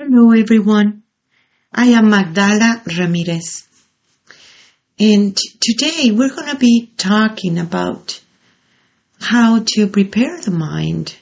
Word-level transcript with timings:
Hello, 0.00 0.30
everyone. 0.30 1.02
I 1.72 1.86
am 1.86 2.10
Magdala 2.10 2.82
Ramirez. 2.86 3.66
And 4.96 5.36
today 5.58 6.12
we're 6.12 6.32
going 6.32 6.50
to 6.50 6.56
be 6.56 6.92
talking 6.96 7.58
about 7.58 8.20
how 9.20 9.64
to 9.66 9.88
prepare 9.88 10.40
the 10.40 10.52
mind 10.52 11.16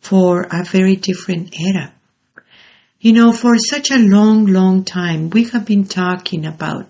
for 0.00 0.46
a 0.50 0.64
very 0.64 0.96
different 0.96 1.60
era. 1.60 1.92
You 3.00 3.12
know, 3.12 3.34
for 3.34 3.58
such 3.58 3.90
a 3.90 3.98
long, 3.98 4.46
long 4.46 4.84
time, 4.84 5.28
we 5.28 5.44
have 5.50 5.66
been 5.66 5.84
talking 5.84 6.46
about 6.46 6.88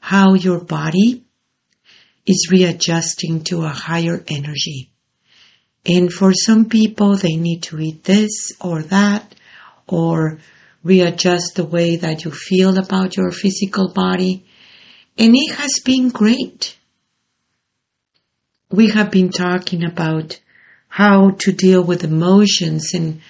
how 0.00 0.34
your 0.34 0.60
body 0.60 1.24
is 2.26 2.50
readjusting 2.52 3.44
to 3.44 3.62
a 3.62 3.68
higher 3.68 4.22
energy. 4.28 4.90
And 5.86 6.12
for 6.12 6.34
some 6.34 6.66
people, 6.66 7.16
they 7.16 7.36
need 7.36 7.62
to 7.62 7.80
eat 7.80 8.04
this 8.04 8.52
or 8.60 8.82
that 8.82 9.34
or 9.86 10.40
readjust 10.84 11.54
the 11.56 11.64
way 11.64 11.96
that 11.96 12.24
you 12.24 12.30
feel 12.30 12.78
about 12.78 13.16
your 13.16 13.30
physical 13.30 13.92
body. 13.92 14.44
And 15.18 15.34
it 15.34 15.54
has 15.56 15.80
been 15.84 16.10
great. 16.10 16.76
We 18.70 18.90
have 18.90 19.10
been 19.10 19.30
talking 19.30 19.84
about 19.84 20.40
how 20.88 21.30
to 21.30 21.52
deal 21.52 21.82
with 21.82 22.04
emotions 22.04 22.94
and 22.94 23.20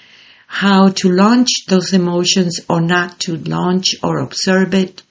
how 0.46 0.88
to 0.88 1.10
launch 1.10 1.48
those 1.68 1.92
emotions 1.92 2.60
or 2.68 2.80
not 2.80 3.20
to 3.20 3.36
launch 3.36 3.94
or 4.02 4.18
observe 4.18 4.74
it. 4.74 5.02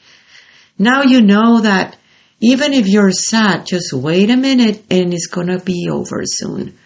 Now 0.77 1.03
you 1.03 1.21
know 1.21 1.61
that 1.61 1.97
even 2.39 2.73
if 2.73 2.87
you're 2.87 3.11
sad, 3.11 3.65
just 3.65 3.93
wait 3.93 4.29
a 4.29 4.37
minute 4.37 4.83
and 4.89 5.13
it's 5.13 5.27
gonna 5.27 5.59
be 5.59 5.87
over 5.91 6.21
soon. 6.23 6.77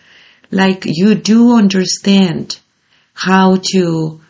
Like 0.49 0.83
you 0.85 1.15
do 1.15 1.55
understand 1.55 2.59
how 3.13 3.57
to 3.73 4.20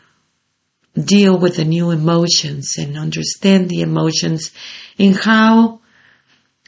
deal 0.94 1.38
with 1.38 1.56
the 1.56 1.66
new 1.66 1.92
emotions 1.92 2.75
and 2.78 2.97
understand 2.97 3.70
the 3.70 3.81
emotions 3.81 4.52
and 5.00 5.16
how 5.16 5.80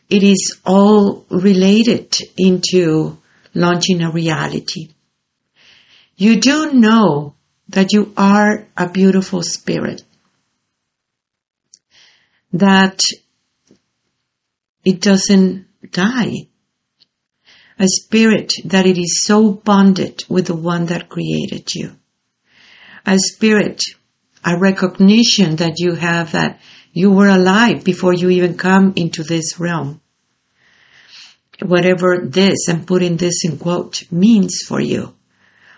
it 0.10 0.24
is 0.24 0.60
all 0.66 1.26
related 1.30 2.16
into 2.38 3.18
launching 3.54 4.02
a 4.02 4.12
reality. 4.12 4.90
You 6.16 6.40
do 6.40 6.74
know 6.74 7.36
that 7.70 7.92
you 7.92 8.14
are 8.16 8.68
a 8.78 8.90
beautiful 8.90 9.42
spirit, 9.42 10.04
that 12.54 13.02
it 14.86 15.02
doesn't 15.02 15.68
die, 15.92 16.48
a 17.80 17.88
spirit 17.88 18.54
that 18.66 18.86
it 18.86 18.98
is 18.98 19.24
so 19.26 19.52
bonded 19.52 20.24
with 20.30 20.48
the 20.48 20.56
one 20.56 20.86
that 20.88 21.10
created 21.10 21.74
you, 21.74 21.96
a 23.06 23.18
spirit 23.18 23.82
a 24.44 24.58
recognition 24.58 25.56
that 25.58 25.80
you 25.80 25.96
have 25.96 26.34
that 26.34 26.60
you 26.92 27.12
were 27.12 27.28
alive 27.28 27.84
before 27.84 28.14
you 28.14 28.30
even 28.30 28.58
come 28.58 28.94
into 28.96 29.24
this 29.24 29.60
realm. 29.60 30.02
Whatever 31.62 32.20
this, 32.24 32.68
and 32.68 32.86
putting 32.86 33.18
this 33.18 33.46
in 33.46 33.58
quote, 33.58 34.04
means 34.12 34.64
for 34.68 34.82
you. 34.82 35.14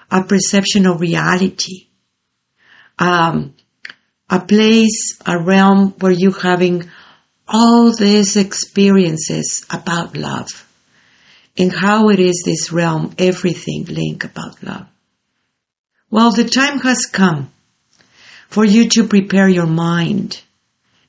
A 0.10 0.24
perception 0.24 0.88
of 0.88 1.02
reality. 1.02 1.88
Um, 2.98 3.54
a 4.30 4.40
place, 4.40 5.20
a 5.26 5.42
realm 5.42 5.94
where 6.00 6.12
you're 6.12 6.40
having 6.40 6.90
all 7.48 7.94
these 7.96 8.36
experiences 8.36 9.66
about 9.70 10.18
love 10.18 10.66
and 11.58 11.72
how 11.72 12.10
it 12.10 12.20
is 12.20 12.42
this 12.44 12.72
realm, 12.72 13.14
everything 13.18 13.86
link 13.86 14.24
about 14.24 14.62
love. 14.64 14.88
Well, 16.10 16.32
the 16.32 16.46
time 16.46 16.80
has 16.80 17.06
come 17.06 17.52
for 18.48 18.66
you 18.66 18.90
to 18.90 19.08
prepare 19.08 19.48
your 19.48 19.68
mind 19.68 20.42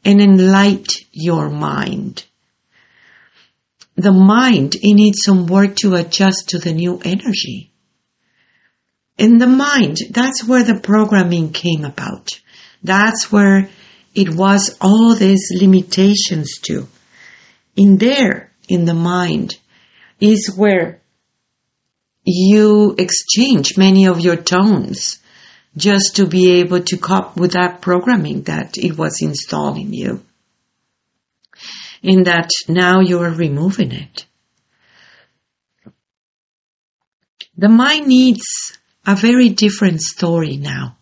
and 0.05 0.20
enlighten 0.20 1.06
your 1.12 1.50
mind. 1.50 2.25
The 3.97 4.12
mind, 4.12 4.75
it 4.75 4.94
needs 4.94 5.22
some 5.25 5.47
work 5.47 5.77
to 5.77 5.94
adjust 5.94 6.50
to 6.50 6.59
the 6.59 6.72
new 6.72 7.00
energy. 7.05 7.72
In 9.19 9.38
the 9.38 9.47
mind, 9.47 9.99
that's 10.10 10.44
where 10.44 10.62
the 10.62 10.78
programming 10.81 11.53
came 11.53 11.84
about. 11.84 12.41
That's 12.83 13.33
where 13.33 13.71
it 14.15 14.28
was 14.31 14.77
all 14.81 15.15
these 15.15 15.50
limitations 15.59 16.59
to. 16.62 16.87
In 17.75 17.97
there, 17.97 18.53
in 18.69 18.84
the 18.84 18.94
mind, 18.94 19.55
is 20.21 20.55
where 20.55 21.00
you 22.25 22.94
exchange 22.99 23.78
many 23.78 24.06
of 24.06 24.21
your 24.21 24.37
tones 24.37 25.19
just 25.76 26.16
to 26.16 26.26
be 26.26 26.60
able 26.60 26.81
to 26.81 26.97
cope 26.97 27.37
with 27.37 27.53
that 27.53 27.81
programming 27.81 28.42
that 28.42 28.78
it 28.78 28.97
was 28.97 29.20
installed 29.20 29.76
in 29.76 29.92
you. 29.92 30.25
In 32.03 32.25
that 32.25 32.50
now 32.69 33.00
you 33.00 33.20
are 33.20 33.31
removing 33.31 33.92
it. 33.92 34.26
The 37.59 37.69
mind 37.69 38.06
needs 38.06 38.78
a 39.06 39.15
very 39.15 39.48
different 39.50 40.00
story 40.00 40.56
now. 40.56 40.97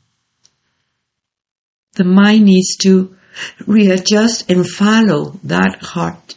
The 1.94 2.04
mind 2.04 2.44
needs 2.44 2.76
to 2.82 3.16
readjust 3.66 4.50
and 4.50 4.68
follow 4.68 5.38
that 5.44 5.78
heart. 5.82 6.36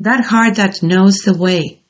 That 0.00 0.24
heart 0.24 0.56
that 0.56 0.82
knows 0.82 1.18
the 1.18 1.36
way 1.36 1.83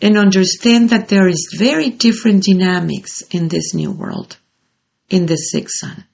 and 0.00 0.16
understand 0.16 0.90
that 0.90 1.08
there 1.08 1.28
is 1.28 1.56
very 1.58 1.90
different 1.90 2.44
dynamics 2.44 3.22
in 3.30 3.48
this 3.48 3.74
new 3.74 3.90
world, 3.90 4.38
in 5.10 5.26
the 5.26 5.36
sixth 5.36 5.78
sun. 5.80 6.04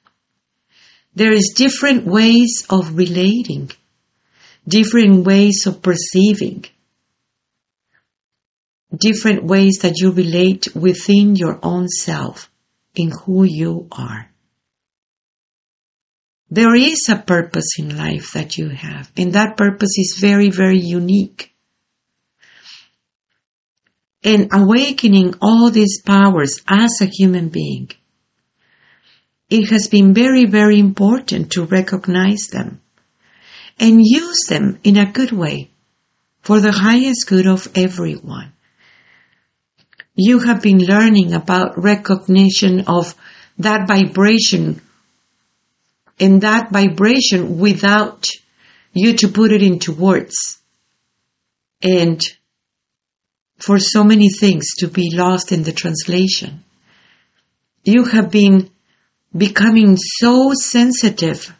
There 1.15 1.33
is 1.33 1.53
different 1.55 2.07
ways 2.07 2.65
of 2.71 2.97
relating, 2.97 3.71
different 4.67 5.25
ways 5.25 5.67
of 5.67 5.83
perceiving, 5.83 6.65
different 8.97 9.45
ways 9.45 9.79
that 9.83 9.99
you 9.99 10.13
relate 10.13 10.75
within 10.75 11.37
your 11.37 11.59
own 11.63 11.89
self 11.89 12.51
in 12.95 13.13
who 13.25 13.45
you 13.45 13.87
are. 13.93 14.31
There 16.51 16.75
is 16.75 17.09
a 17.09 17.17
purpose 17.17 17.79
in 17.79 17.97
life 17.97 18.33
that 18.35 18.57
you 18.57 18.69
have, 18.69 19.11
and 19.17 19.33
that 19.33 19.57
purpose 19.57 19.99
is 19.99 20.19
very, 20.21 20.51
very 20.51 20.79
unique 20.79 21.54
and 24.25 24.49
awakening 24.53 25.35
all 25.41 25.71
these 25.71 26.01
powers 26.01 26.63
as 26.67 27.01
a 27.01 27.07
human 27.07 27.51
being. 27.51 27.91
It 29.51 29.71
has 29.71 29.89
been 29.89 30.15
very, 30.15 30.47
very 30.47 30.79
important 30.79 31.53
to 31.53 31.67
recognize 31.67 32.49
them 32.49 32.81
and 33.79 34.01
use 34.03 34.45
them 34.49 34.79
in 34.83 34.97
a 34.97 35.13
good 35.13 35.31
way 35.31 35.71
for 36.41 36.61
the 36.61 36.73
highest 36.73 37.27
good 37.27 37.47
of 37.47 37.69
everyone. 37.75 38.53
You 40.17 40.39
have 40.39 40.63
been 40.63 40.79
learning 40.79 41.35
about 41.35 41.83
recognition 41.83 42.85
of 42.87 43.15
that 43.59 43.87
vibration 43.87 44.81
and 46.19 46.41
that 46.43 46.71
vibration 46.71 47.59
without 47.59 48.31
you 48.93 49.15
to 49.15 49.29
put 49.29 49.53
it 49.53 49.63
into 49.63 49.93
words 49.93 50.61
and 51.83 52.21
for 53.59 53.79
so 53.79 54.05
many 54.05 54.29
things 54.29 54.67
to 54.79 54.89
be 54.89 55.11
lost 55.15 55.53
in 55.53 55.63
the 55.63 55.73
translation. 55.73 56.65
You 57.85 58.05
have 58.05 58.31
been 58.31 58.71
becoming 59.37 59.97
so 59.97 60.53
sensitive 60.53 61.55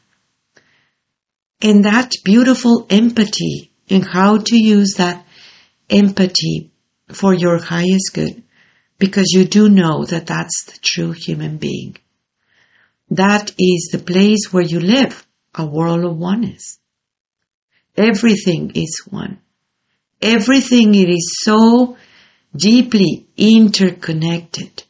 and 1.61 1.85
that 1.85 2.13
beautiful 2.25 2.87
empathy 2.91 3.73
and 3.89 4.05
how 4.07 4.39
to 4.39 4.57
use 4.57 4.95
that 4.97 5.25
empathy 5.91 6.71
for 7.13 7.35
your 7.35 7.59
highest 7.59 8.13
good 8.15 8.43
because 8.99 9.33
you 9.33 9.45
do 9.45 9.69
know 9.69 10.05
that 10.05 10.27
that's 10.27 10.65
the 10.67 10.79
true 10.81 11.13
human 11.13 11.59
being. 11.59 11.97
That 13.11 13.53
is 13.59 13.91
the 13.93 13.99
place 13.99 14.53
where 14.53 14.63
you 14.63 14.81
live, 14.81 15.27
a 15.55 15.67
world 15.67 16.05
of 16.05 16.17
oneness. 16.17 16.79
Everything 17.97 18.73
is 18.75 19.03
one. 19.09 19.39
Everything 20.25 20.95
it 20.95 21.11
is 21.11 21.37
so 21.43 21.99
deeply 22.57 23.27
interconnected. 23.37 24.83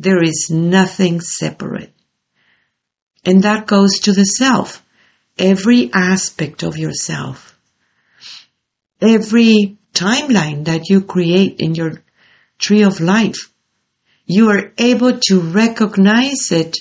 There 0.00 0.20
is 0.20 0.50
nothing 0.50 1.20
separate. 1.20 1.92
And 3.24 3.44
that 3.44 3.68
goes 3.68 4.00
to 4.00 4.12
the 4.12 4.24
self. 4.24 4.84
Every 5.38 5.92
aspect 5.94 6.64
of 6.64 6.76
yourself. 6.76 7.56
Every 9.00 9.78
timeline 9.92 10.64
that 10.64 10.88
you 10.88 11.02
create 11.02 11.60
in 11.60 11.76
your 11.76 12.02
tree 12.58 12.82
of 12.82 12.98
life. 12.98 13.52
You 14.26 14.50
are 14.50 14.72
able 14.76 15.20
to 15.28 15.40
recognize 15.40 16.50
it 16.50 16.78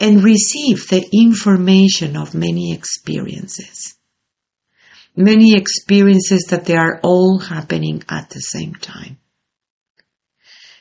and 0.00 0.24
receive 0.24 0.88
the 0.88 1.08
information 1.12 2.16
of 2.16 2.34
many 2.34 2.72
experiences 2.72 3.99
many 5.16 5.54
experiences 5.54 6.46
that 6.50 6.64
they 6.64 6.76
are 6.76 7.00
all 7.02 7.38
happening 7.38 8.02
at 8.08 8.30
the 8.30 8.40
same 8.40 8.74
time. 8.74 9.18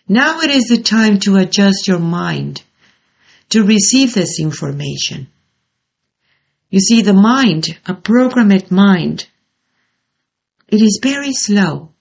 Now 0.07 0.39
it 0.39 0.49
is 0.49 0.65
the 0.65 0.81
time 0.81 1.19
to 1.21 1.37
adjust 1.37 1.87
your 1.87 1.99
mind 1.99 2.63
to 3.49 3.63
receive 3.63 4.13
this 4.13 4.39
information. 4.39 5.27
You 6.69 6.79
see, 6.79 7.01
the 7.01 7.13
mind, 7.13 7.65
a 7.85 7.93
programmed 7.93 8.71
mind, 8.71 9.27
it 10.67 10.81
is 10.81 10.99
very 11.01 11.33
slow. 11.33 11.91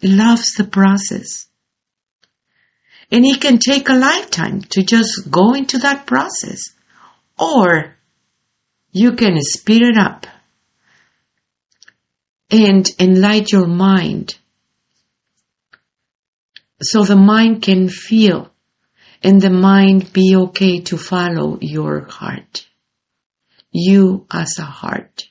It 0.00 0.10
loves 0.10 0.54
the 0.54 0.64
process. 0.64 1.46
And 3.12 3.24
it 3.24 3.40
can 3.40 3.58
take 3.58 3.88
a 3.88 3.94
lifetime 3.94 4.62
to 4.70 4.82
just 4.82 5.30
go 5.30 5.54
into 5.54 5.78
that 5.78 6.06
process. 6.06 6.60
Or 7.38 7.96
you 8.92 9.12
can 9.12 9.36
speed 9.40 9.82
it 9.82 9.96
up 9.96 10.26
and 12.50 12.88
enlighten 12.98 13.46
your 13.50 13.66
mind 13.66 14.36
so 16.82 17.04
the 17.04 17.16
mind 17.16 17.62
can 17.62 17.88
feel 17.88 18.50
and 19.22 19.40
the 19.40 19.50
mind 19.50 20.12
be 20.12 20.34
okay 20.34 20.80
to 20.80 20.96
follow 20.96 21.58
your 21.60 22.06
heart. 22.06 22.66
You 23.70 24.26
as 24.30 24.58
a 24.58 24.64
heart. 24.64 25.24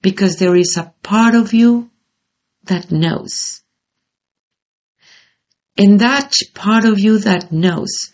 Because 0.00 0.36
there 0.38 0.56
is 0.56 0.76
a 0.76 0.92
part 1.02 1.34
of 1.34 1.54
you 1.54 1.90
that 2.64 2.90
knows. 2.90 3.62
And 5.76 6.00
that 6.00 6.32
part 6.54 6.84
of 6.84 6.98
you 6.98 7.18
that 7.18 7.52
knows, 7.52 8.12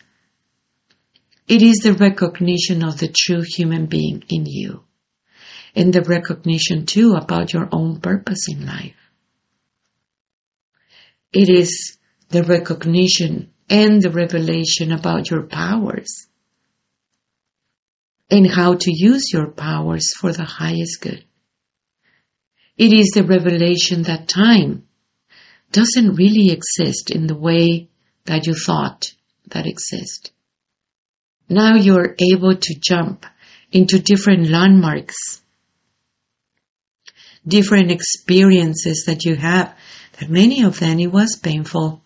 it 1.47 1.63
is 1.63 1.79
the 1.79 1.93
recognition 1.93 2.85
of 2.85 2.99
the 2.99 3.09
true 3.09 3.43
human 3.45 3.87
being 3.87 4.25
in 4.29 4.47
you. 4.47 4.85
And 5.75 5.93
the 5.93 6.03
recognition 6.03 6.87
too 6.87 7.15
about 7.15 7.53
your 7.53 7.69
own 7.73 8.01
purpose 8.01 8.47
in 8.49 8.67
life. 8.67 8.97
It 11.33 11.49
is 11.49 11.99
the 12.31 12.43
recognition 12.43 13.53
and 13.69 14.03
the 14.03 14.11
revelation 14.11 14.91
about 14.91 15.31
your 15.31 15.45
powers 15.45 16.27
and 18.31 18.51
how 18.51 18.75
to 18.75 18.91
use 18.93 19.33
your 19.33 19.51
powers 19.51 20.13
for 20.15 20.33
the 20.33 20.45
highest 20.45 21.01
good. 21.01 21.25
It 22.77 22.93
is 22.93 23.11
the 23.15 23.25
revelation 23.25 24.03
that 24.05 24.29
time 24.29 24.87
doesn't 25.73 26.15
really 26.15 26.51
exist 26.51 27.11
in 27.11 27.27
the 27.27 27.37
way 27.37 27.89
that 28.25 28.47
you 28.47 28.55
thought 28.55 29.13
that 29.49 29.67
exists. 29.67 30.31
Now 31.49 31.75
you're 31.75 32.17
able 32.33 32.57
to 32.57 32.81
jump 32.81 33.27
into 33.73 33.99
different 33.99 34.49
landmarks, 34.49 35.43
different 37.47 37.91
experiences 37.91 39.05
that 39.07 39.25
you 39.25 39.37
have, 39.37 39.75
that 40.19 40.31
many 40.31 40.63
of 40.63 40.79
them 40.79 40.99
it 41.01 41.13
was 41.13 41.37
painful, 41.37 42.03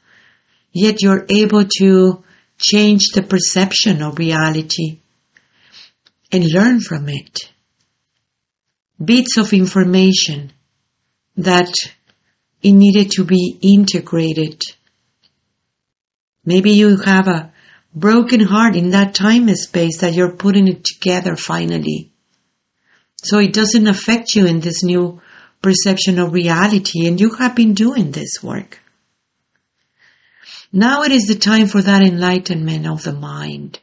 yet 0.72 1.02
you're 1.02 1.26
able 1.28 1.64
to 1.78 2.22
change 2.58 3.08
the 3.14 3.22
perception 3.22 4.02
of 4.02 4.18
reality 4.18 5.00
and 6.30 6.44
learn 6.44 6.80
from 6.80 7.08
it. 7.08 7.50
Bits 9.02 9.36
of 9.38 9.52
information 9.52 10.52
that 11.36 11.72
it 12.62 12.72
needed 12.72 13.10
to 13.12 13.24
be 13.24 13.58
integrated. 13.60 14.62
Maybe 16.44 16.72
you 16.72 16.96
have 16.98 17.28
a 17.28 17.52
broken 17.94 18.40
heart 18.40 18.76
in 18.76 18.90
that 18.90 19.14
time 19.14 19.48
and 19.48 19.58
space 19.58 19.98
that 19.98 20.14
you're 20.14 20.36
putting 20.36 20.68
it 20.68 20.84
together 20.84 21.36
finally. 21.36 22.12
So 23.16 23.38
it 23.38 23.52
doesn't 23.52 23.86
affect 23.86 24.34
you 24.34 24.46
in 24.46 24.60
this 24.60 24.82
new 24.84 25.20
perception 25.64 26.18
of 26.18 26.34
reality 26.34 27.06
and 27.08 27.18
you 27.18 27.30
have 27.36 27.56
been 27.56 27.72
doing 27.72 28.10
this 28.10 28.42
work. 28.42 28.80
Now 30.70 31.04
it 31.04 31.12
is 31.12 31.24
the 31.24 31.36
time 31.36 31.68
for 31.68 31.80
that 31.80 32.02
enlightenment 32.02 32.86
of 32.86 33.02
the 33.02 33.14
mind. 33.14 33.80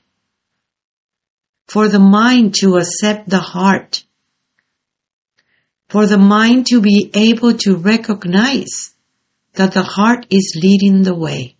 For 1.65 1.87
the 1.87 1.99
mind 1.99 2.53
to 2.61 2.77
accept 2.77 3.29
the 3.29 3.39
heart. 3.39 4.03
For 5.89 6.05
the 6.05 6.19
mind 6.19 6.67
to 6.67 6.81
be 6.81 7.09
able 7.15 7.53
to 7.63 7.77
recognize 7.77 8.93
that 9.53 9.71
the 9.71 9.83
heart 9.83 10.27
is 10.29 10.59
leading 10.61 11.01
the 11.01 11.15
way. 11.15 11.55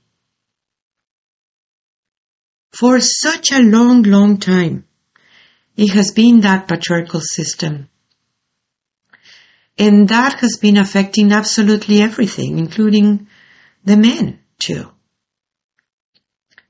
For 2.71 3.00
such 3.00 3.51
a 3.51 3.59
long, 3.59 4.03
long 4.03 4.38
time, 4.38 4.85
it 5.75 5.94
has 5.94 6.12
been 6.12 6.41
that 6.41 6.68
patriarchal 6.68 7.21
system. 7.21 7.89
And 9.81 10.07
that 10.10 10.39
has 10.39 10.57
been 10.62 10.78
affecting 10.78 11.33
absolutely 11.33 12.01
everything, 12.01 12.57
including 12.57 13.28
the 13.83 13.98
men 13.98 14.39
too 14.60 14.92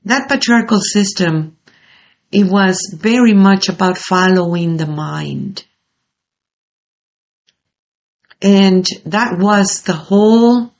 that 0.04 0.28
patriarchal 0.28 0.80
system, 0.80 1.56
it 2.30 2.44
was 2.44 2.78
very 2.98 3.34
much 3.34 3.68
about 3.68 3.98
following 3.98 4.76
the 4.76 4.86
mind. 4.86 5.64
And 8.40 8.84
that 9.06 9.38
was 9.38 9.82
the 9.82 9.92
whole 9.92 10.72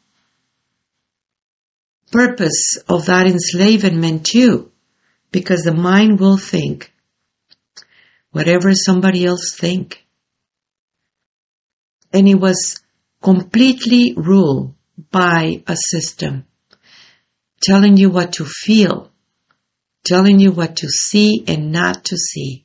purpose 2.11 2.79
of 2.89 3.07
that 3.07 3.27
enslavement 3.27 4.27
too, 4.27 4.73
because 5.31 5.63
the 5.63 5.75
mind 5.75 6.19
will 6.19 6.37
think 6.37 6.93
whatever 8.33 8.73
somebody 8.75 9.25
else 9.25 9.55
think. 9.57 10.05
And 12.13 12.29
it 12.29 12.35
was 12.35 12.81
completely 13.23 14.15
ruled 14.17 14.75
by 15.11 15.63
a 15.67 15.77
system 15.77 16.47
telling 17.63 17.97
you 17.97 18.11
what 18.11 18.35
to 18.35 18.45
feel, 18.45 19.11
telling 20.05 20.41
you 20.41 20.51
what 20.51 20.77
to 20.77 20.89
see 20.89 21.45
and 21.47 21.71
not 21.71 22.05
to 22.07 22.17
see. 22.17 22.65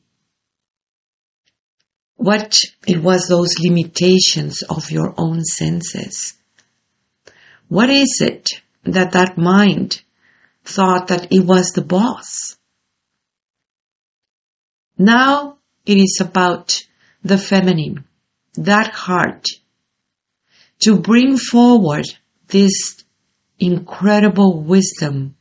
What 2.16 2.60
it 2.88 3.02
was 3.02 3.28
those 3.28 3.60
limitations 3.60 4.64
of 4.64 4.90
your 4.92 5.14
own 5.18 5.44
senses. 5.46 6.34
What 7.68 7.92
is 7.92 8.22
it 8.22 8.48
that 8.84 9.12
that 9.12 9.38
mind 9.38 10.02
thought 10.66 11.08
that 11.10 11.32
it 11.32 11.46
was 11.46 11.72
the 11.72 11.84
boss? 11.84 12.58
Now 14.98 15.58
it 15.86 15.98
is 15.98 16.18
about 16.20 16.84
the 17.24 17.38
feminine, 17.38 18.06
that 18.58 18.94
heart, 18.94 19.46
to 20.80 21.00
bring 21.00 21.38
forward 21.38 22.06
this 22.48 23.04
incredible 23.60 24.62
wisdom 24.62 25.36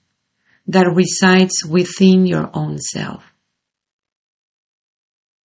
that 0.66 0.90
resides 0.94 1.64
within 1.68 2.26
your 2.26 2.50
own 2.52 2.78
self. 2.78 3.22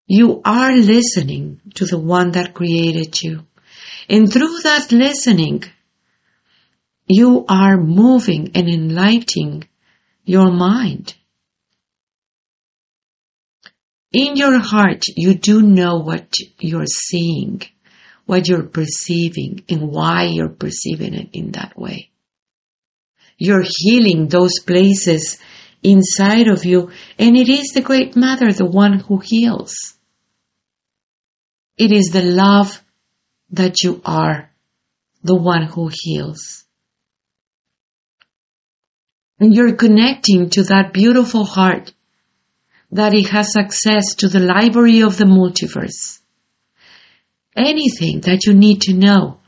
You 0.08 0.42
are 0.44 0.76
listening 0.76 1.62
to 1.76 1.86
the 1.86 2.00
one 2.00 2.32
that 2.32 2.54
created 2.54 3.22
you. 3.22 3.46
And 4.10 4.32
through 4.32 4.60
that 4.64 4.92
listening, 4.92 5.64
you 7.08 7.46
are 7.48 7.78
moving 7.78 8.52
and 8.56 8.68
enlightening 8.68 9.68
your 10.26 10.52
mind. 10.52 11.16
In 14.14 14.36
your 14.36 14.60
heart, 14.60 15.04
you 15.16 15.36
do 15.36 15.62
know 15.62 16.00
what 16.00 16.36
you're 16.60 16.86
seeing, 16.86 17.62
what 18.26 18.48
you're 18.48 18.68
perceiving, 18.68 19.64
and 19.70 19.90
why 19.90 20.26
you're 20.26 20.50
perceiving 20.50 21.14
it 21.14 21.30
in 21.32 21.52
that 21.52 21.78
way. 21.78 22.10
You're 23.38 23.64
healing 23.66 24.28
those 24.28 24.60
places 24.60 25.40
inside 25.82 26.48
of 26.50 26.66
you, 26.66 26.92
and 27.18 27.38
it 27.38 27.48
is 27.48 27.70
the 27.70 27.82
Great 27.82 28.16
Mother, 28.18 28.52
the 28.52 28.66
one 28.66 29.00
who 29.00 29.20
heals. 29.20 29.74
It 31.78 31.92
is 31.94 32.10
the 32.12 32.22
love 32.22 32.84
that 33.52 33.82
you 33.82 34.02
are, 34.04 34.52
the 35.24 35.36
one 35.36 35.64
who 35.64 35.90
heals. 35.92 36.66
And 39.40 39.56
you're 39.56 39.76
connecting 39.76 40.50
to 40.52 40.64
that 40.64 40.94
beautiful 40.94 41.46
heart 41.46 41.94
that 42.92 43.14
it 43.14 43.30
has 43.30 43.56
access 43.58 44.16
to 44.16 44.28
the 44.28 44.40
library 44.40 45.02
of 45.02 45.18
the 45.18 45.26
multiverse. 45.26 46.20
Anything 47.56 48.22
that 48.22 48.46
you 48.46 48.54
need 48.54 48.82
to 48.82 48.94
know 48.94 49.40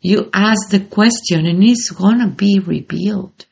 you 0.00 0.28
ask 0.34 0.70
the 0.70 0.80
question 0.80 1.46
and 1.46 1.62
it's 1.62 1.90
gonna 1.90 2.28
be 2.28 2.58
revealed. 2.58 3.46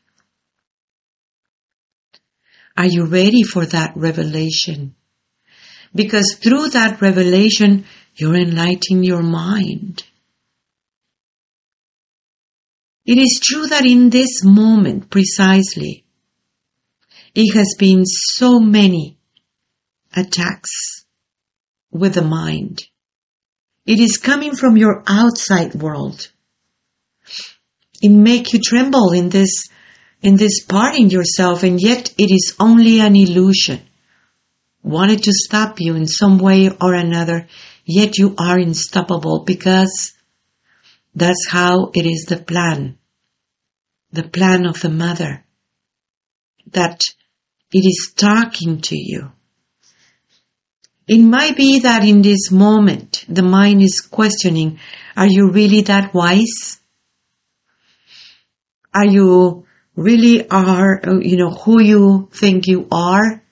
Are 2.76 2.88
you 2.88 3.06
ready 3.06 3.42
for 3.44 3.64
that 3.66 3.92
revelation? 3.94 4.96
Because 5.94 6.38
through 6.42 6.70
that 6.70 7.00
revelation, 7.00 7.84
you're 8.16 8.36
enlightening 8.36 9.04
your 9.04 9.22
mind. 9.22 10.02
It 13.06 13.18
is 13.18 13.40
true 13.42 13.68
that 13.68 13.86
in 13.86 14.10
this 14.10 14.44
moment 14.44 15.10
precisely, 15.10 16.04
it 17.34 17.54
has 17.54 17.76
been 17.78 18.04
so 18.04 18.58
many 18.58 19.19
attacks 20.14 21.04
with 21.90 22.14
the 22.14 22.22
mind. 22.22 22.82
It 23.86 24.00
is 24.00 24.18
coming 24.18 24.54
from 24.54 24.76
your 24.76 25.02
outside 25.06 25.74
world 25.74 26.28
it 28.02 28.10
make 28.10 28.52
you 28.52 28.60
tremble 28.60 29.12
in 29.12 29.28
this 29.28 29.68
in 30.22 30.36
this 30.36 30.64
part 30.64 30.96
in 30.96 31.10
yourself 31.10 31.62
and 31.62 31.80
yet 31.80 32.12
it 32.18 32.30
is 32.30 32.54
only 32.58 33.00
an 33.00 33.16
illusion 33.16 33.80
wanted 34.82 35.22
to 35.24 35.32
stop 35.32 35.80
you 35.80 35.94
in 35.94 36.06
some 36.06 36.38
way 36.38 36.70
or 36.70 36.94
another, 36.94 37.46
yet 37.84 38.16
you 38.16 38.34
are 38.38 38.58
unstoppable 38.58 39.44
because 39.44 40.12
that's 41.14 41.48
how 41.50 41.90
it 41.94 42.06
is 42.06 42.26
the 42.28 42.38
plan. 42.38 42.98
The 44.12 44.22
plan 44.22 44.66
of 44.66 44.80
the 44.80 44.88
mother. 44.88 45.44
That 46.68 47.00
it 47.72 47.86
is 47.86 48.14
talking 48.16 48.80
to 48.82 48.96
you. 48.96 49.32
It 51.10 51.18
might 51.18 51.56
be 51.56 51.80
that 51.80 52.04
in 52.04 52.22
this 52.22 52.52
moment 52.52 53.24
the 53.28 53.42
mind 53.42 53.82
is 53.82 54.00
questioning, 54.00 54.78
are 55.16 55.26
you 55.26 55.50
really 55.50 55.80
that 55.82 56.14
wise? 56.14 56.78
Are 58.94 59.06
you 59.06 59.66
really 59.96 60.48
are, 60.48 61.00
you 61.20 61.36
know, 61.36 61.50
who 61.50 61.82
you 61.82 62.28
think 62.32 62.68
you 62.68 62.86
are? 62.92 63.42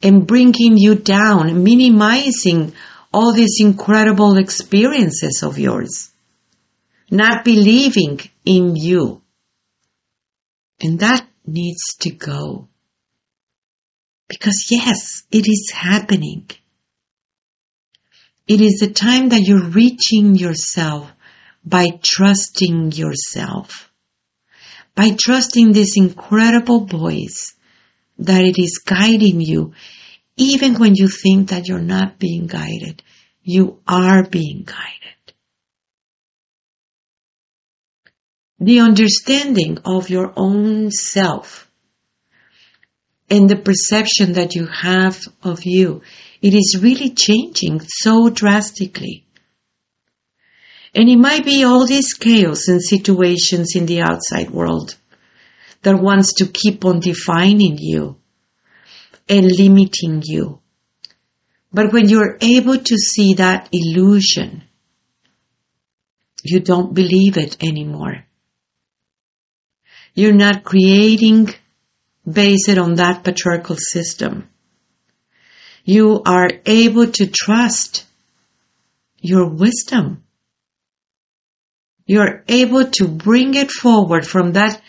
And 0.00 0.28
bringing 0.28 0.76
you 0.76 0.94
down, 0.94 1.64
minimizing 1.64 2.72
all 3.12 3.32
these 3.32 3.56
incredible 3.58 4.36
experiences 4.36 5.42
of 5.42 5.58
yours. 5.58 6.12
Not 7.10 7.44
believing 7.44 8.20
in 8.44 8.76
you. 8.76 9.22
And 10.80 11.00
that 11.00 11.26
needs 11.44 11.96
to 12.02 12.10
go. 12.10 12.68
Because 14.28 14.68
yes, 14.70 15.24
it 15.32 15.48
is 15.48 15.72
happening. 15.74 16.48
It 18.46 18.60
is 18.60 18.78
the 18.78 18.90
time 18.90 19.30
that 19.30 19.42
you're 19.42 19.70
reaching 19.70 20.36
yourself 20.36 21.12
by 21.64 21.98
trusting 22.00 22.92
yourself. 22.92 23.90
By 24.94 25.10
trusting 25.18 25.72
this 25.72 25.96
incredible 25.96 26.86
voice 26.86 27.54
that 28.18 28.44
it 28.44 28.58
is 28.58 28.78
guiding 28.78 29.40
you, 29.40 29.72
even 30.36 30.74
when 30.76 30.94
you 30.94 31.08
think 31.08 31.50
that 31.50 31.66
you're 31.66 31.80
not 31.80 32.18
being 32.18 32.46
guided, 32.46 33.02
you 33.42 33.80
are 33.86 34.22
being 34.22 34.64
guided. 34.64 35.34
The 38.60 38.80
understanding 38.80 39.78
of 39.84 40.08
your 40.08 40.32
own 40.36 40.90
self 40.90 41.70
and 43.28 43.50
the 43.50 43.56
perception 43.56 44.34
that 44.34 44.54
you 44.54 44.66
have 44.66 45.20
of 45.42 45.64
you 45.64 46.02
it 46.42 46.54
is 46.54 46.78
really 46.80 47.10
changing 47.10 47.80
so 47.80 48.28
drastically. 48.30 49.24
And 50.94 51.08
it 51.08 51.16
might 51.16 51.44
be 51.44 51.64
all 51.64 51.86
this 51.86 52.14
chaos 52.14 52.68
and 52.68 52.82
situations 52.82 53.74
in 53.74 53.86
the 53.86 54.00
outside 54.00 54.50
world 54.50 54.96
that 55.82 56.00
wants 56.00 56.34
to 56.34 56.46
keep 56.46 56.84
on 56.84 57.00
defining 57.00 57.76
you 57.78 58.16
and 59.28 59.44
limiting 59.44 60.22
you. 60.24 60.60
But 61.72 61.92
when 61.92 62.08
you're 62.08 62.38
able 62.40 62.78
to 62.78 62.96
see 62.96 63.34
that 63.34 63.68
illusion, 63.72 64.64
you 66.42 66.60
don't 66.60 66.94
believe 66.94 67.36
it 67.36 67.62
anymore. 67.62 68.24
You're 70.14 70.34
not 70.34 70.64
creating 70.64 71.54
based 72.30 72.70
on 72.70 72.94
that 72.94 73.22
patriarchal 73.22 73.76
system 73.76 74.48
you 75.86 76.20
are 76.26 76.50
able 76.66 77.06
to 77.06 77.28
trust 77.28 78.04
your 79.18 79.48
wisdom. 79.48 80.24
You're 82.04 82.42
able 82.48 82.86
to 82.98 83.06
bring 83.06 83.54
it 83.54 83.70
forward 83.70 84.26
from 84.26 84.52
that 84.52 84.82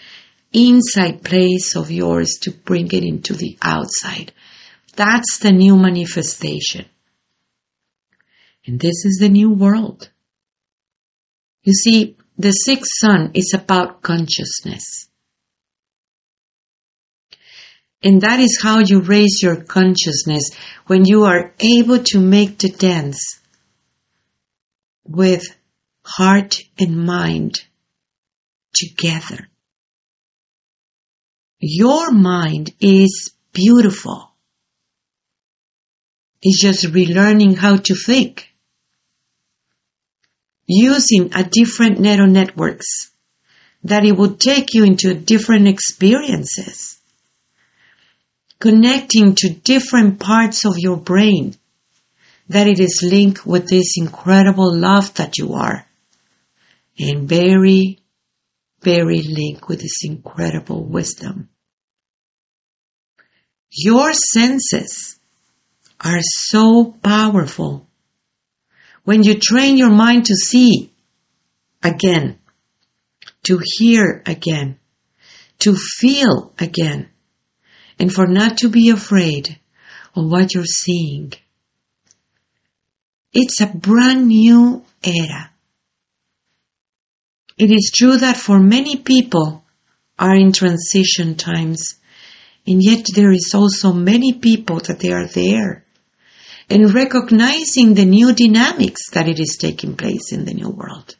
inside 0.51 1.23
place 1.23 1.75
of 1.75 1.91
yours 1.91 2.39
to 2.41 2.51
bring 2.51 2.87
it 2.87 3.03
into 3.03 3.33
the 3.33 3.59
outside. 3.61 4.33
That's 4.95 5.37
the 5.37 5.51
new 5.51 5.77
manifestation. 5.77 6.85
And 8.65 8.79
this 8.79 9.05
is 9.05 9.19
the 9.19 9.29
new 9.29 9.51
world. 9.51 10.09
You 11.61 11.73
see, 11.73 12.17
the 12.39 12.51
sixth 12.51 12.91
sun 12.99 13.31
is 13.35 13.53
about 13.53 14.01
consciousness. 14.01 15.06
And 18.03 18.21
that 18.21 18.39
is 18.39 18.59
how 18.61 18.79
you 18.79 19.01
raise 19.01 19.41
your 19.41 19.55
consciousness 19.55 20.51
when 20.85 21.05
you 21.05 21.25
are 21.25 21.53
able 21.59 22.03
to 22.05 22.19
make 22.19 22.59
the 22.59 22.69
dance 22.69 23.39
with 25.05 25.43
heart 26.05 26.61
and 26.79 27.05
mind 27.05 27.63
together. 28.73 29.47
Your 31.59 32.11
mind 32.11 32.71
is 32.79 33.33
beautiful. 33.51 34.31
It's 36.41 36.61
just 36.61 36.85
relearning 36.85 37.57
how 37.57 37.77
to 37.77 37.95
think. 37.95 38.53
Using 40.67 41.33
a 41.33 41.43
different 41.43 41.99
neural 41.99 42.27
networks 42.27 43.09
that 43.83 44.05
it 44.05 44.11
will 44.11 44.35
take 44.35 44.75
you 44.75 44.83
into 44.83 45.15
different 45.15 45.67
experiences 45.67 46.96
connecting 48.59 49.35
to 49.35 49.49
different 49.49 50.19
parts 50.19 50.65
of 50.65 50.77
your 50.77 50.97
brain, 50.97 51.55
that 52.49 52.67
it 52.67 52.79
is 52.79 53.03
linked 53.03 53.45
with 53.45 53.67
this 53.67 53.95
incredible 53.97 54.73
love 54.75 55.13
that 55.15 55.37
you 55.37 55.53
are, 55.53 55.85
and 56.97 57.27
very, 57.27 57.99
very 58.81 59.21
linked 59.21 59.67
with 59.67 59.81
this 59.81 60.03
incredible 60.03 60.83
wisdom. 60.83 61.49
Your 63.69 64.13
senses 64.13 65.19
are 65.99 66.21
so 66.21 66.95
powerful. 67.03 67.87
When 69.03 69.23
you 69.23 69.39
train 69.39 69.77
your 69.77 69.91
mind 69.91 70.25
to 70.25 70.35
see 70.35 70.91
again, 71.83 72.39
to 73.43 73.59
hear 73.63 74.23
again, 74.25 74.79
to 75.59 75.75
feel 75.75 76.53
again, 76.59 77.09
and 77.99 78.11
for 78.11 78.27
not 78.27 78.57
to 78.59 78.69
be 78.69 78.89
afraid 78.89 79.59
of 80.15 80.29
what 80.29 80.53
you're 80.53 80.65
seeing. 80.65 81.33
It's 83.33 83.61
a 83.61 83.67
brand 83.67 84.27
new 84.27 84.83
era. 85.03 85.51
It 87.57 87.71
is 87.71 87.91
true 87.93 88.17
that 88.17 88.37
for 88.37 88.59
many 88.59 88.97
people 88.97 89.63
are 90.17 90.35
in 90.35 90.51
transition 90.51 91.35
times, 91.35 91.95
and 92.65 92.83
yet 92.83 93.05
there 93.13 93.31
is 93.31 93.53
also 93.53 93.93
many 93.93 94.33
people 94.33 94.79
that 94.81 94.99
they 94.99 95.11
are 95.11 95.27
there 95.27 95.85
and 96.69 96.93
recognizing 96.93 97.93
the 97.93 98.05
new 98.05 98.33
dynamics 98.33 99.09
that 99.11 99.27
it 99.27 99.39
is 99.39 99.57
taking 99.59 99.95
place 99.95 100.33
in 100.33 100.45
the 100.45 100.53
new 100.53 100.69
world. 100.69 101.15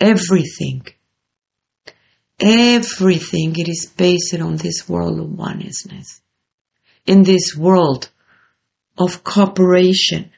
Everything 0.00 0.86
Everything 2.40 3.54
it 3.56 3.68
is 3.68 3.92
based 3.96 4.34
on 4.40 4.56
this 4.56 4.88
world 4.88 5.20
of 5.20 5.30
oneness. 5.30 5.84
In 7.06 7.22
this 7.22 7.54
world 7.56 8.08
of 8.96 9.22
cooperation. 9.22 10.30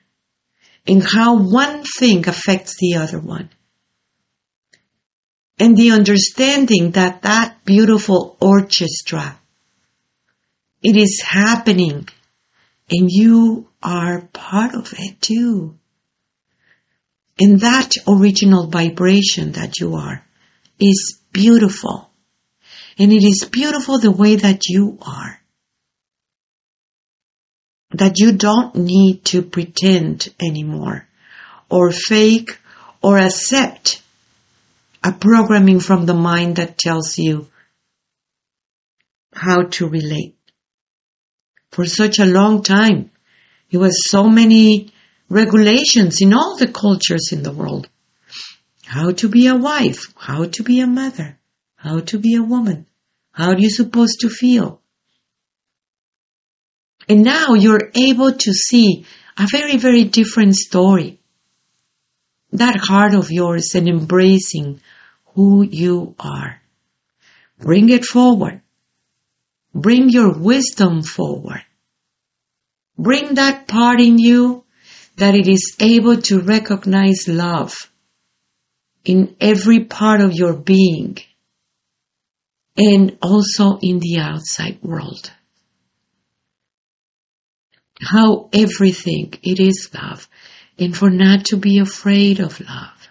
In 0.85 1.01
how 1.01 1.39
one 1.39 1.85
thing 1.85 2.29
affects 2.29 2.77
the 2.79 2.97
other 2.97 3.21
one. 3.21 3.51
And 5.59 5.77
the 5.77 5.93
understanding 5.93 6.93
that 6.93 7.23
that 7.23 7.65
beautiful 7.65 8.37
orchestra, 8.41 9.39
it 10.83 10.97
is 10.97 11.23
happening 11.25 12.09
and 12.91 13.09
you 13.11 13.69
are 13.83 14.29
part 14.33 14.75
of 14.75 14.93
it 14.99 15.21
too 15.21 15.79
in 17.39 17.59
that 17.59 17.95
original 18.07 18.67
vibration 18.67 19.53
that 19.53 19.81
you 19.81 19.95
are 19.95 20.25
is 20.83 21.21
beautiful. 21.33 22.11
And 22.99 23.13
it 23.13 23.25
is 23.25 23.45
beautiful 23.45 23.99
the 23.99 24.11
way 24.11 24.37
that 24.37 24.69
you 24.69 24.99
are. 25.03 25.41
That 27.93 28.19
you 28.19 28.33
don't 28.33 28.75
need 28.75 29.25
to 29.27 29.43
pretend 29.43 30.29
anymore 30.41 31.07
or 31.71 31.91
fake 31.91 32.59
or 33.03 33.19
accept 33.19 34.03
a 35.05 35.13
programming 35.13 35.81
from 35.81 36.07
the 36.07 36.15
mind 36.15 36.57
that 36.57 36.79
tells 36.79 37.19
you 37.19 37.49
how 39.35 39.65
to 39.65 39.89
relate. 39.89 40.37
For 41.71 41.87
such 41.87 42.19
a 42.19 42.27
long 42.27 42.63
time, 42.63 43.11
it 43.71 43.79
was 43.79 44.05
so 44.11 44.29
many 44.29 44.93
regulations 45.29 46.19
in 46.21 46.35
all 46.35 46.57
the 46.57 46.69
cultures 46.69 47.31
in 47.33 47.43
the 47.43 47.53
world 47.53 47.89
how 48.93 49.11
to 49.11 49.27
be 49.27 49.47
a 49.47 49.57
wife, 49.57 50.13
how 50.17 50.45
to 50.45 50.63
be 50.63 50.81
a 50.81 50.87
mother, 50.87 51.39
how 51.77 52.01
to 52.01 52.19
be 52.19 52.35
a 52.35 52.43
woman, 52.43 52.87
how 53.31 53.49
are 53.53 53.59
you 53.59 53.71
supposed 53.71 54.21
to 54.21 54.29
feel? 54.29 54.83
And 57.09 57.23
now 57.23 57.55
you're 57.55 57.91
able 57.95 58.33
to 58.33 58.53
see 58.53 59.07
a 59.39 59.47
very, 59.51 59.79
very 59.79 60.05
different 60.05 60.57
story. 60.57 61.21
That 62.53 62.77
heart 62.77 63.15
of 63.15 63.31
yours 63.31 63.75
and 63.75 63.89
embracing 63.89 64.83
who 65.35 65.63
you 65.63 66.15
are. 66.19 66.61
Bring 67.59 67.89
it 67.89 68.05
forward. 68.05 68.61
Bring 69.75 70.11
your 70.11 70.39
wisdom 70.39 71.03
forward. 71.03 71.65
Bring 72.99 73.37
that 73.37 73.67
part 73.69 74.03
in 74.03 74.19
you 74.19 74.65
that 75.17 75.35
it 75.35 75.49
is 75.49 75.77
able 75.81 76.19
to 76.29 76.41
recognize 76.41 77.27
love 77.27 77.73
in 79.05 79.37
every 79.41 79.85
part 79.85 80.21
of 80.21 80.33
your 80.33 80.57
being 80.57 81.19
and 82.77 83.19
also 83.21 83.79
in 83.79 83.99
the 83.99 84.19
outside 84.19 84.79
world. 84.83 85.31
How 88.01 88.49
everything 88.53 89.35
it 89.43 89.61
is 89.61 89.91
love 89.95 90.29
and 90.79 90.97
for 90.97 91.11
not 91.11 91.47
to 91.47 91.57
be 91.57 91.79
afraid 91.79 92.41
of 92.41 92.61
love. 92.61 93.09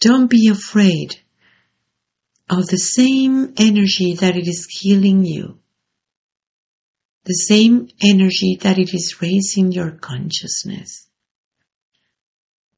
Don't 0.00 0.30
be 0.30 0.48
afraid 0.48 1.20
of 2.48 2.66
the 2.66 2.78
same 2.78 3.52
energy 3.58 4.14
that 4.14 4.36
it 4.36 4.48
is 4.48 4.66
healing 4.70 5.24
you. 5.24 5.58
The 7.24 7.34
same 7.34 7.88
energy 8.02 8.58
that 8.62 8.78
it 8.78 8.94
is 8.94 9.20
raising 9.20 9.72
your 9.72 9.90
consciousness. 9.90 11.09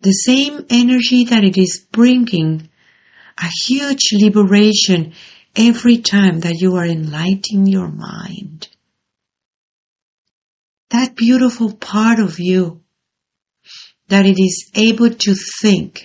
The 0.02 0.10
same 0.10 0.66
energy 0.68 1.24
that 1.26 1.44
it 1.44 1.56
is 1.56 1.86
bringing 1.92 2.68
a 3.38 3.48
huge 3.66 4.08
liberation 4.12 5.12
every 5.54 5.98
time 5.98 6.40
that 6.40 6.56
you 6.56 6.74
are 6.74 6.84
enlightening 6.84 7.66
your 7.66 7.86
mind. 7.86 8.68
That 10.90 11.14
beautiful 11.14 11.72
part 11.74 12.18
of 12.18 12.40
you 12.40 12.82
that 14.08 14.26
it 14.26 14.40
is 14.40 14.70
able 14.74 15.10
to 15.10 15.34
think 15.60 16.04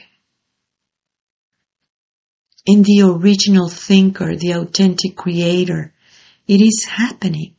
in 2.68 2.84
the 2.84 3.02
original 3.02 3.68
thinker, 3.68 4.36
the 4.36 4.52
authentic 4.52 5.16
creator. 5.16 5.94
It 6.48 6.62
is 6.62 6.86
happening. 6.88 7.56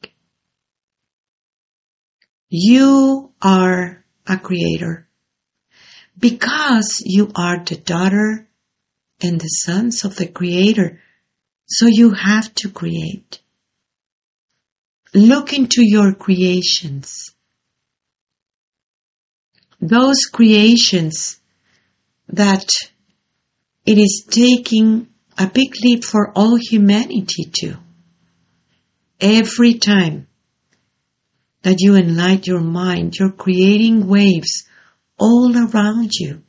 You 2.49 3.33
are 3.42 4.04
a 4.26 4.38
creator 4.38 5.07
because 6.18 7.02
you 7.04 7.30
are 7.34 7.62
the 7.64 7.76
daughter 7.76 8.46
and 9.20 9.40
the 9.40 9.48
sons 9.48 10.04
of 10.04 10.16
the 10.16 10.26
creator. 10.26 11.00
So 11.66 11.87
you 11.87 12.12
have 12.12 12.52
to 12.56 12.70
create. 12.70 13.40
Look 15.14 15.52
into 15.52 15.82
your 15.82 16.14
creations. 16.14 17.34
Those 19.80 20.26
creations 20.32 21.38
that 22.28 22.68
it 23.87 23.98
is 23.98 24.26
taking 24.28 25.08
a 25.38 25.46
big 25.46 25.72
leap 25.82 26.04
for 26.04 26.32
all 26.34 26.56
humanity 26.56 27.50
to. 27.60 27.76
Every 29.20 29.75
time 29.75 30.26
that 31.62 31.80
you 31.80 31.96
enlighten 31.96 32.44
your 32.44 32.60
mind, 32.60 33.14
you're 33.18 33.32
creating 33.32 34.06
waves 34.06 34.67
all 35.18 35.56
around 35.56 36.12
you. 36.14 36.42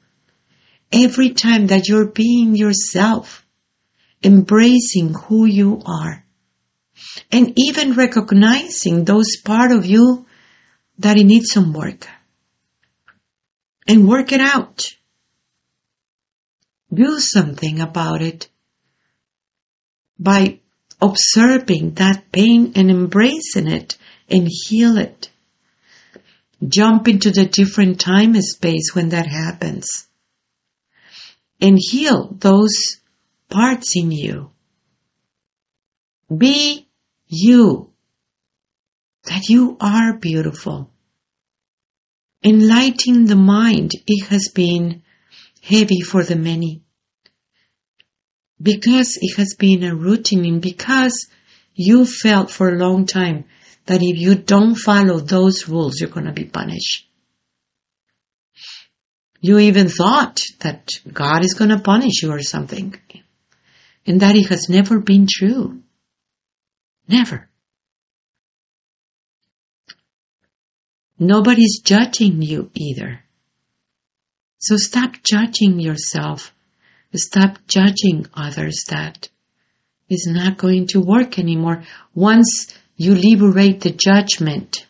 Every 0.91 1.31
time 1.31 1.67
that 1.67 1.88
you're 1.88 2.07
being 2.07 2.55
yourself, 2.55 3.45
embracing 4.23 5.13
who 5.13 5.45
you 5.45 5.81
are, 5.85 6.25
and 7.31 7.53
even 7.57 7.93
recognizing 7.93 9.05
those 9.05 9.38
part 9.43 9.71
of 9.71 9.85
you 9.85 10.25
that 10.97 11.17
it 11.17 11.23
needs 11.25 11.51
some 11.51 11.73
work. 11.73 12.07
And 13.88 14.07
work 14.07 14.31
it 14.31 14.41
out. 14.41 14.83
Do 16.93 17.19
something 17.19 17.79
about 17.79 18.21
it 18.21 18.49
by 20.19 20.59
observing 21.01 21.93
that 21.95 22.32
pain 22.32 22.73
and 22.75 22.89
embracing 22.89 23.67
it 23.67 23.97
and 24.29 24.47
heal 24.49 24.97
it. 24.97 25.29
Jump 26.67 27.08
into 27.08 27.32
the 27.32 27.45
different 27.45 28.00
time 28.00 28.36
and 28.36 28.43
space 28.43 28.93
when 28.93 29.10
that 29.10 29.28
happens 29.28 30.10
and 31.62 31.78
heal 31.80 32.36
those 32.39 32.78
parts 33.50 33.95
in 33.95 34.12
you. 34.12 34.52
Be 36.36 36.88
you. 37.28 37.91
That 39.26 39.50
you 39.50 39.78
are 39.80 40.17
beautiful. 40.17 40.89
Enlightening 42.43 43.26
the 43.26 43.36
mind, 43.36 43.91
it 44.08 44.28
has 44.28 44.50
been 44.54 45.04
heavy 45.62 46.02
for 46.02 46.24
the 46.24 46.38
many. 46.38 46.82
Because 48.62 49.17
it 49.22 49.36
has 49.38 49.56
been 49.58 49.84
a 49.84 49.95
routine 49.95 50.45
and 50.45 50.62
because 50.62 51.28
you 51.74 52.06
felt 52.06 52.50
for 52.50 52.69
a 52.69 52.78
long 52.78 53.06
time 53.06 53.45
that 53.89 54.04
if 54.04 54.19
you 54.19 54.36
don't 54.36 54.75
follow 54.75 55.19
those 55.19 55.67
rules, 55.67 55.99
you're 55.99 56.12
going 56.12 56.28
to 56.28 56.32
be 56.32 56.45
punished. 56.45 57.08
You 59.41 59.58
even 59.58 59.89
thought 59.89 60.38
that 60.60 60.91
God 61.12 61.43
is 61.43 61.56
going 61.56 61.71
to 61.71 61.80
punish 61.80 62.21
you 62.21 62.32
or 62.32 62.43
something. 62.43 62.93
And 64.06 64.19
that 64.19 64.36
it 64.36 64.47
has 64.49 64.69
never 64.69 64.99
been 64.99 65.25
true. 65.28 65.82
Never. 67.08 67.49
Nobody's 71.17 71.82
judging 71.82 72.43
you 72.43 72.69
either. 72.75 73.21
So 74.60 74.78
stop 74.78 75.15
judging 75.23 75.80
yourself. 75.80 76.54
Stop 77.15 77.58
judging 77.67 78.28
others 78.36 78.86
that 78.89 79.30
is 80.10 80.28
not 80.30 80.60
going 80.60 80.86
to 80.89 81.02
work 81.02 81.39
anymore. 81.39 81.82
Once 82.13 82.71
you 82.99 83.15
liberate 83.15 83.79
the 83.79 83.91
judgment, 83.91 84.85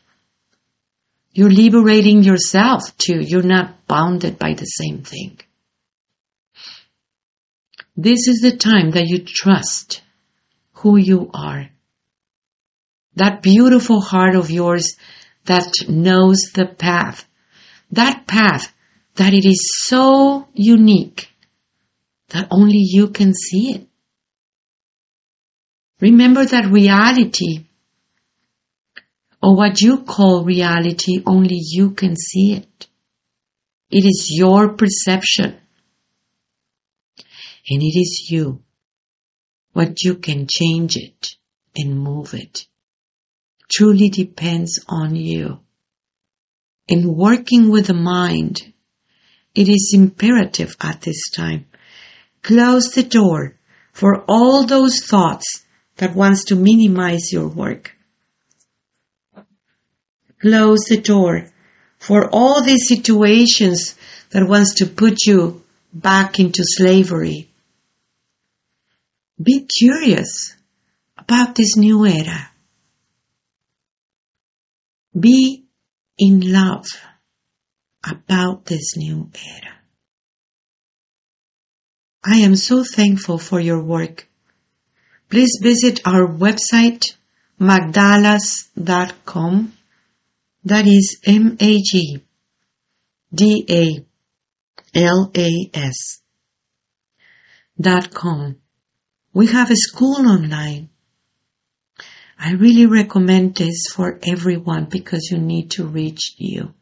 you're 1.31 1.51
liberating 1.51 2.23
yourself 2.23 2.97
too. 2.97 3.19
You're 3.19 3.43
not 3.43 3.85
bounded 3.85 4.39
by 4.39 4.55
the 4.55 4.65
same 4.65 5.03
thing. 5.03 5.39
This 7.95 8.27
is 8.27 8.41
the 8.41 8.57
time 8.57 8.89
that 8.91 9.07
you 9.07 9.19
trust 9.19 10.01
who 10.73 10.97
you 10.97 11.29
are. 11.35 11.69
That 13.15 13.43
beautiful 13.43 14.01
heart 14.01 14.35
of 14.35 14.49
yours 14.49 14.97
that 15.45 15.71
knows 15.87 16.49
the 16.55 16.65
path. 16.65 17.27
That 17.91 18.25
path 18.25 18.73
that 19.17 19.35
it 19.35 19.45
is 19.45 19.69
so 19.85 20.47
unique 20.53 21.29
that 22.29 22.47
only 22.49 22.79
you 22.79 23.09
can 23.09 23.35
see 23.35 23.75
it. 23.75 23.87
Remember 26.01 26.43
that 26.43 26.71
reality, 26.71 27.65
or 29.41 29.55
what 29.55 29.81
you 29.81 30.03
call 30.03 30.43
reality, 30.43 31.23
only 31.25 31.59
you 31.59 31.91
can 31.91 32.15
see 32.15 32.53
it. 32.53 32.87
It 33.89 34.05
is 34.05 34.29
your 34.31 34.73
perception. 34.73 35.57
And 37.69 37.81
it 37.81 37.99
is 37.99 38.27
you, 38.29 38.61
what 39.73 40.03
you 40.03 40.15
can 40.15 40.47
change 40.49 40.97
it 40.97 41.27
and 41.75 41.99
move 41.99 42.33
it. 42.33 42.65
Truly 43.71 44.09
depends 44.09 44.83
on 44.87 45.15
you. 45.15 45.59
In 46.87 47.15
working 47.15 47.69
with 47.69 47.87
the 47.87 47.93
mind, 47.93 48.57
it 49.53 49.69
is 49.69 49.91
imperative 49.93 50.75
at 50.81 51.01
this 51.01 51.29
time. 51.29 51.67
Close 52.41 52.89
the 52.89 53.03
door 53.03 53.55
for 53.93 54.23
all 54.27 54.65
those 54.65 55.05
thoughts 55.05 55.65
that 55.97 56.15
wants 56.15 56.45
to 56.45 56.55
minimize 56.55 57.31
your 57.31 57.47
work. 57.47 57.95
Close 60.41 60.85
the 60.87 60.97
door 60.97 61.49
for 61.97 62.29
all 62.31 62.63
these 62.63 62.87
situations 62.87 63.95
that 64.31 64.47
wants 64.47 64.75
to 64.75 64.85
put 64.85 65.25
you 65.25 65.63
back 65.93 66.39
into 66.39 66.63
slavery. 66.63 67.49
Be 69.41 69.65
curious 69.65 70.55
about 71.17 71.55
this 71.55 71.75
new 71.75 72.05
era. 72.05 72.51
Be 75.17 75.65
in 76.17 76.51
love 76.51 76.87
about 78.03 78.65
this 78.65 78.95
new 78.95 79.29
era. 79.33 79.73
I 82.23 82.37
am 82.37 82.55
so 82.55 82.83
thankful 82.83 83.37
for 83.37 83.59
your 83.59 83.81
work. 83.81 84.27
Please 85.29 85.59
visit 85.61 86.01
our 86.05 86.27
website 86.27 87.03
magdalas.com. 87.59 89.73
That 90.65 90.87
is 90.87 91.21
M 91.25 91.55
A 91.59 91.81
G 91.81 92.23
D 93.33 93.65
A 93.69 94.05
L 94.99 95.31
A 95.35 95.69
S 95.73 96.21
dot 97.79 98.13
com. 98.13 98.57
We 99.33 99.47
have 99.47 99.71
a 99.71 99.75
school 99.75 100.27
online. 100.27 100.89
I 102.37 102.53
really 102.53 102.85
recommend 102.85 103.55
this 103.55 103.87
for 103.93 104.19
everyone 104.23 104.85
because 104.85 105.29
you 105.31 105.37
need 105.37 105.71
to 105.71 105.85
reach 105.85 106.35
you. 106.37 106.73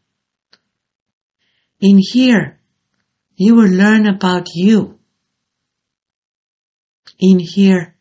In 1.79 1.99
here, 1.99 2.59
you 3.35 3.55
will 3.55 3.69
learn 3.69 4.07
about 4.07 4.47
you. 4.53 4.99
In 7.19 7.39
here, 7.39 7.95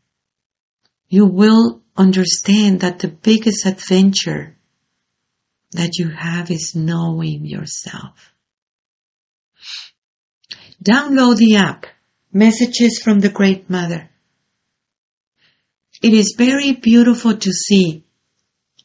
you 1.08 1.26
will 1.26 1.82
understand 1.96 2.80
that 2.80 2.98
the 3.00 3.08
biggest 3.08 3.66
adventure 3.66 4.55
that 5.76 5.98
you 5.98 6.10
have 6.10 6.50
is 6.50 6.74
knowing 6.74 7.46
yourself. 7.46 8.32
Download 10.82 11.36
the 11.36 11.56
app, 11.56 11.86
Messages 12.32 13.00
from 13.02 13.20
the 13.20 13.30
Great 13.30 13.70
Mother. 13.70 14.10
It 16.02 16.12
is 16.12 16.34
very 16.36 16.72
beautiful 16.72 17.36
to 17.36 17.50
see 17.50 18.04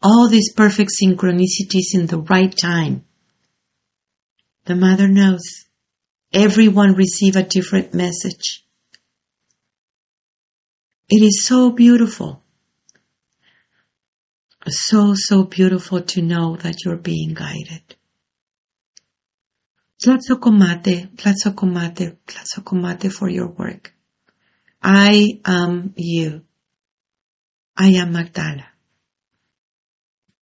all 0.01 0.29
these 0.29 0.53
perfect 0.53 0.91
synchronicities 0.91 1.93
in 1.93 2.05
the 2.07 2.19
right 2.19 2.55
time. 2.55 3.03
The 4.65 4.75
mother 4.75 5.07
knows 5.07 5.65
everyone 6.33 6.93
receive 6.93 7.35
a 7.35 7.43
different 7.43 7.93
message. 7.93 8.65
It 11.09 11.21
is 11.21 11.45
so 11.45 11.71
beautiful. 11.71 12.41
So, 14.67 15.13
so 15.15 15.43
beautiful 15.43 16.01
to 16.01 16.21
know 16.21 16.55
that 16.57 16.85
you're 16.85 16.97
being 16.97 17.33
guided. 17.33 17.95
Tlatsokomate, 20.01 21.15
Tlatsokomate, 21.15 22.17
Tlatsokomate 22.27 23.11
for 23.11 23.29
your 23.29 23.47
work. 23.47 23.93
I 24.81 25.39
am 25.45 25.93
you. 25.95 26.41
I 27.77 27.89
am 27.89 28.11
Magdala. 28.11 28.70